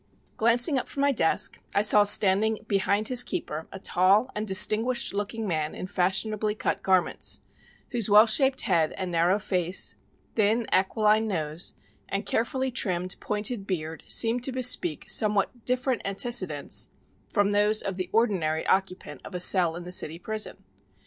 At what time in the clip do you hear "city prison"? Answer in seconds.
19.91-20.63